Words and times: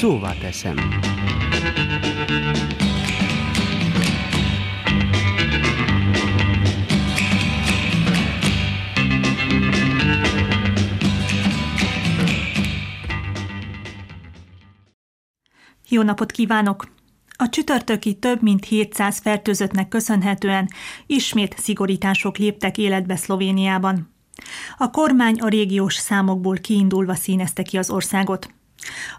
Szóval 0.00 0.36
teszem. 0.38 0.76
Jó 15.88 16.02
napot 16.02 16.30
kívánok! 16.30 16.88
A 17.36 17.48
csütörtöki 17.48 18.14
több 18.14 18.42
mint 18.42 18.64
700 18.64 19.18
fertőzöttnek 19.18 19.88
köszönhetően 19.88 20.68
ismét 21.06 21.58
szigorítások 21.58 22.36
léptek 22.36 22.78
életbe 22.78 23.16
Szlovéniában. 23.16 24.14
A 24.76 24.90
kormány 24.90 25.40
a 25.40 25.48
régiós 25.48 25.94
számokból 25.94 26.56
kiindulva 26.56 27.14
színezte 27.14 27.62
ki 27.62 27.78
az 27.78 27.90
országot. 27.90 28.58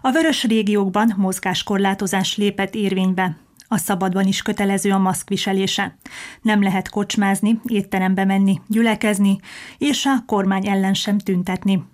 A 0.00 0.10
vörös 0.10 0.44
régiókban 0.44 1.14
mozgáskorlátozás 1.16 2.36
lépett 2.36 2.74
érvénybe. 2.74 3.36
A 3.68 3.76
szabadban 3.76 4.26
is 4.26 4.42
kötelező 4.42 4.90
a 4.90 4.98
maszk 4.98 5.28
viselése. 5.28 5.96
Nem 6.42 6.62
lehet 6.62 6.88
kocsmázni, 6.88 7.60
étterembe 7.64 8.24
menni, 8.24 8.60
gyülekezni, 8.66 9.38
és 9.78 10.06
a 10.06 10.24
kormány 10.26 10.68
ellen 10.68 10.94
sem 10.94 11.18
tüntetni. 11.18 11.84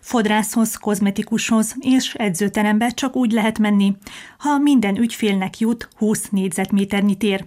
Fodrászhoz, 0.00 0.76
kozmetikushoz 0.76 1.76
és 1.80 2.14
edzőterembe 2.14 2.88
csak 2.88 3.16
úgy 3.16 3.32
lehet 3.32 3.58
menni, 3.58 3.96
ha 4.38 4.58
minden 4.58 4.96
ügyfélnek 4.96 5.58
jut 5.58 5.88
20 5.96 6.28
négyzetméternyi 6.28 7.16
tér. 7.16 7.44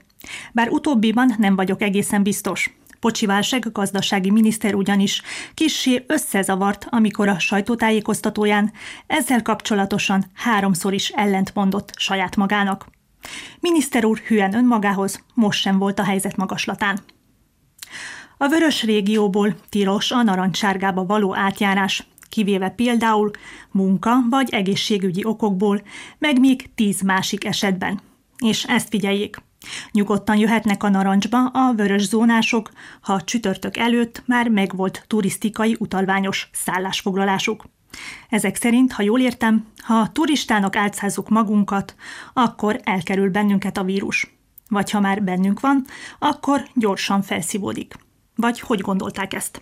Bár 0.51 0.69
utóbbiban 0.69 1.35
nem 1.37 1.55
vagyok 1.55 1.81
egészen 1.81 2.23
biztos. 2.23 2.78
Pocsi 2.99 3.25
Válság 3.25 3.71
gazdasági 3.71 4.29
miniszter 4.31 4.75
ugyanis 4.75 5.21
kissé 5.53 6.03
összezavart, 6.07 6.87
amikor 6.89 7.27
a 7.27 7.39
sajtótájékoztatóján 7.39 8.71
ezzel 9.07 9.41
kapcsolatosan 9.41 10.25
háromszor 10.33 10.93
is 10.93 11.09
ellentmondott 11.09 11.91
saját 11.97 12.35
magának. 12.35 12.85
Miniszter 13.59 14.05
úr 14.05 14.17
hülyen 14.17 14.53
önmagához 14.53 15.23
most 15.33 15.59
sem 15.59 15.77
volt 15.77 15.99
a 15.99 16.03
helyzet 16.03 16.35
magaslatán. 16.35 16.99
A 18.37 18.47
vörös 18.47 18.83
régióból 18.83 19.55
tilos 19.69 20.11
a 20.11 20.23
narancsárgába 20.23 21.05
való 21.05 21.35
átjárás, 21.35 22.07
kivéve 22.29 22.69
például 22.69 23.31
munka 23.71 24.15
vagy 24.29 24.49
egészségügyi 24.51 25.25
okokból, 25.25 25.81
meg 26.17 26.39
még 26.39 26.73
tíz 26.75 27.01
másik 27.01 27.45
esetben. 27.45 28.01
És 28.45 28.63
ezt 28.63 28.87
figyeljék. 28.89 29.48
Nyugodtan 29.91 30.37
jöhetnek 30.37 30.83
a 30.83 30.89
narancsba 30.89 31.45
a 31.45 31.73
vörös 31.73 32.07
zónások, 32.07 32.69
ha 33.01 33.21
csütörtök 33.21 33.77
előtt 33.77 34.23
már 34.25 34.47
megvolt 34.47 35.03
turisztikai 35.07 35.75
utalványos 35.79 36.49
szállásfoglalásuk. 36.53 37.65
Ezek 38.29 38.55
szerint, 38.55 38.91
ha 38.91 39.01
jól 39.03 39.19
értem, 39.19 39.67
ha 39.77 40.11
turistának 40.11 40.75
álcázzuk 40.75 41.29
magunkat, 41.29 41.95
akkor 42.33 42.79
elkerül 42.83 43.29
bennünket 43.29 43.77
a 43.77 43.83
vírus. 43.83 44.37
Vagy 44.69 44.91
ha 44.91 44.99
már 44.99 45.23
bennünk 45.23 45.59
van, 45.59 45.85
akkor 46.19 46.67
gyorsan 46.73 47.21
felszívódik. 47.21 47.93
Vagy 48.35 48.59
hogy 48.59 48.79
gondolták 48.79 49.33
ezt? 49.33 49.61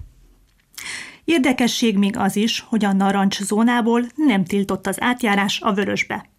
Érdekesség 1.24 1.98
még 1.98 2.18
az 2.18 2.36
is, 2.36 2.60
hogy 2.60 2.86
a 2.86 2.94
narancs 2.94 3.42
zónából 3.42 4.06
nem 4.16 4.46
tiltott 4.46 4.88
az 4.88 5.02
átjárás 5.02 5.62
a 5.62 5.74
vörösbe. 5.74 6.30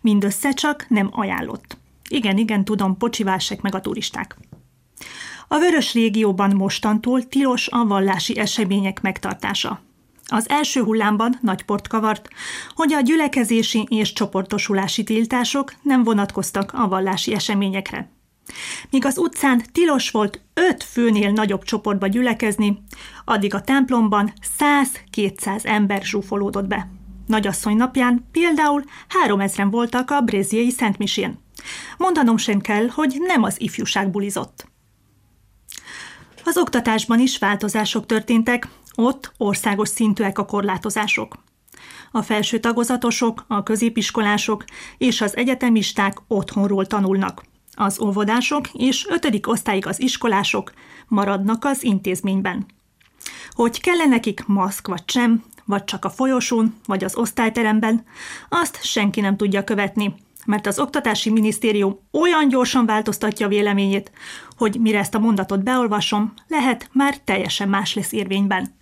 Mindössze 0.00 0.52
csak 0.52 0.86
nem 0.88 1.08
ajánlott. 1.12 1.79
Igen, 2.12 2.38
igen, 2.38 2.64
tudom, 2.64 2.96
pocsiválsek 2.96 3.60
meg 3.60 3.74
a 3.74 3.80
turisták. 3.80 4.36
A 5.48 5.58
vörös 5.58 5.92
régióban 5.92 6.56
mostantól 6.56 7.28
tilos 7.28 7.68
a 7.68 7.84
vallási 7.84 8.38
események 8.38 9.00
megtartása. 9.00 9.80
Az 10.26 10.48
első 10.48 10.82
hullámban 10.82 11.38
nagy 11.42 11.62
port 11.62 11.88
kavart, 11.88 12.28
hogy 12.74 12.92
a 12.92 13.00
gyülekezési 13.00 13.86
és 13.90 14.12
csoportosulási 14.12 15.04
tiltások 15.04 15.74
nem 15.82 16.02
vonatkoztak 16.02 16.72
a 16.74 16.88
vallási 16.88 17.34
eseményekre. 17.34 18.10
Míg 18.90 19.04
az 19.04 19.18
utcán 19.18 19.62
tilos 19.72 20.10
volt 20.10 20.40
öt 20.54 20.82
főnél 20.82 21.30
nagyobb 21.30 21.62
csoportba 21.62 22.06
gyülekezni, 22.06 22.82
addig 23.24 23.54
a 23.54 23.60
templomban 23.60 24.32
100-200 24.58 25.64
ember 25.64 26.02
zsúfolódott 26.02 26.66
be. 26.66 26.88
Nagyasszony 27.26 27.76
napján 27.76 28.28
például 28.32 28.84
3000 29.08 29.70
voltak 29.70 30.10
a 30.10 30.20
bréziai 30.20 30.70
Szentmisén. 30.70 31.38
Mondanom 31.96 32.36
sem 32.36 32.60
kell, 32.60 32.88
hogy 32.88 33.16
nem 33.18 33.42
az 33.42 33.60
ifjúság 33.60 34.10
bulizott. 34.10 34.68
Az 36.44 36.56
oktatásban 36.56 37.20
is 37.20 37.38
változások 37.38 38.06
történtek, 38.06 38.68
ott 38.94 39.32
országos 39.36 39.88
szintűek 39.88 40.38
a 40.38 40.44
korlátozások. 40.44 41.38
A 42.12 42.22
felső 42.22 42.58
tagozatosok, 42.58 43.44
a 43.48 43.62
középiskolások 43.62 44.64
és 44.98 45.20
az 45.20 45.36
egyetemisták 45.36 46.18
otthonról 46.28 46.86
tanulnak. 46.86 47.44
Az 47.74 48.00
óvodások 48.00 48.68
és 48.72 49.06
ötödik 49.08 49.48
osztályig 49.48 49.86
az 49.86 50.00
iskolások 50.00 50.72
maradnak 51.08 51.64
az 51.64 51.82
intézményben. 51.82 52.66
Hogy 53.50 53.80
kell 53.80 54.06
nekik 54.08 54.46
maszk 54.46 54.86
vagy 54.86 55.02
sem, 55.06 55.44
vagy 55.64 55.84
csak 55.84 56.04
a 56.04 56.10
folyosón, 56.10 56.74
vagy 56.86 57.04
az 57.04 57.16
osztályteremben, 57.16 58.04
azt 58.48 58.82
senki 58.82 59.20
nem 59.20 59.36
tudja 59.36 59.64
követni, 59.64 60.14
mert 60.46 60.66
az 60.66 60.78
Oktatási 60.78 61.30
Minisztérium 61.30 61.98
olyan 62.12 62.48
gyorsan 62.48 62.86
változtatja 62.86 63.48
véleményét, 63.48 64.12
hogy 64.56 64.76
mire 64.80 64.98
ezt 64.98 65.14
a 65.14 65.18
mondatot 65.18 65.62
beolvasom, 65.62 66.32
lehet 66.48 66.88
már 66.92 67.18
teljesen 67.18 67.68
más 67.68 67.94
lesz 67.94 68.12
érvényben. 68.12 68.74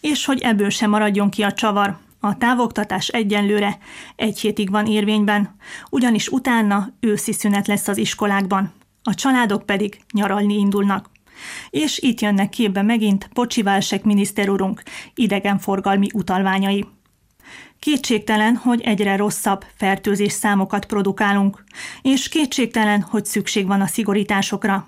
És 0.00 0.24
hogy 0.24 0.40
ebből 0.40 0.70
sem 0.70 0.90
maradjon 0.90 1.30
ki 1.30 1.42
a 1.42 1.52
csavar, 1.52 1.98
a 2.20 2.38
távoktatás 2.38 3.08
egyenlőre 3.08 3.78
egy 4.16 4.40
hétig 4.40 4.70
van 4.70 4.86
érvényben, 4.86 5.56
ugyanis 5.90 6.28
utána 6.28 6.88
őszi 7.00 7.32
szünet 7.32 7.66
lesz 7.66 7.88
az 7.88 7.96
iskolákban, 7.96 8.72
a 9.02 9.14
családok 9.14 9.66
pedig 9.66 10.00
nyaralni 10.12 10.58
indulnak. 10.58 11.10
És 11.70 11.98
itt 11.98 12.20
jönnek 12.20 12.48
képbe 12.48 12.82
megint 12.82 13.28
Pocsi 13.32 13.62
Válsek 13.62 14.04
miniszterurunk 14.04 14.82
idegenforgalmi 15.14 16.06
utalványai. 16.14 16.86
Kétségtelen, 17.78 18.56
hogy 18.56 18.80
egyre 18.80 19.16
rosszabb 19.16 19.64
fertőzés 19.76 20.32
számokat 20.32 20.84
produkálunk, 20.84 21.64
és 22.02 22.28
kétségtelen, 22.28 23.00
hogy 23.00 23.24
szükség 23.24 23.66
van 23.66 23.80
a 23.80 23.86
szigorításokra. 23.86 24.86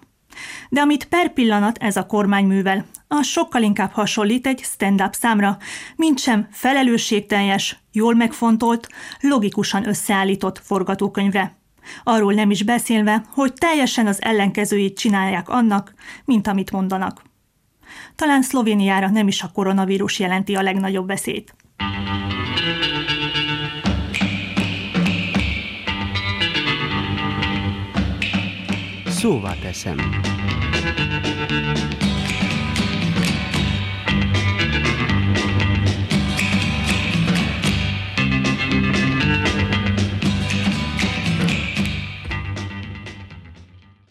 De 0.68 0.80
amit 0.80 1.04
per 1.04 1.32
pillanat 1.32 1.78
ez 1.78 1.96
a 1.96 2.06
kormány 2.06 2.44
művel, 2.44 2.84
az 3.08 3.26
sokkal 3.26 3.62
inkább 3.62 3.92
hasonlít 3.92 4.46
egy 4.46 4.60
stand-up 4.62 5.14
számra, 5.14 5.58
mint 5.96 6.18
sem 6.18 6.48
felelősségteljes, 6.50 7.78
jól 7.92 8.14
megfontolt, 8.14 8.88
logikusan 9.20 9.88
összeállított 9.88 10.60
forgatókönyvre. 10.64 11.56
Arról 12.02 12.32
nem 12.32 12.50
is 12.50 12.62
beszélve, 12.62 13.24
hogy 13.34 13.52
teljesen 13.52 14.06
az 14.06 14.22
ellenkezőjét 14.22 14.98
csinálják 14.98 15.48
annak, 15.48 15.94
mint 16.24 16.46
amit 16.46 16.70
mondanak. 16.70 17.22
Talán 18.14 18.42
Szlovéniára 18.42 19.08
nem 19.08 19.28
is 19.28 19.42
a 19.42 19.50
koronavírus 19.54 20.18
jelenti 20.18 20.54
a 20.54 20.62
legnagyobb 20.62 21.06
veszélyt. 21.06 21.54
Szóval 29.18 29.56
teszem. 29.62 29.96